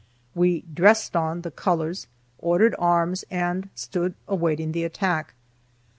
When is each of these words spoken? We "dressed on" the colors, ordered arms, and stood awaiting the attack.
We 0.33 0.61
"dressed 0.61 1.15
on" 1.15 1.41
the 1.41 1.51
colors, 1.51 2.07
ordered 2.39 2.73
arms, 2.79 3.23
and 3.29 3.69
stood 3.75 4.15
awaiting 4.27 4.71
the 4.71 4.83
attack. 4.83 5.35